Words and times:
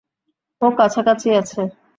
ও 0.61 0.67
কাছাকাছিই 0.77 1.35
আছে। 1.41 1.61